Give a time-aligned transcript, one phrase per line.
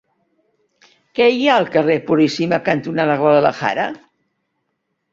[1.19, 3.89] Què hi ha al carrer Puríssima cantonada Guadalajara?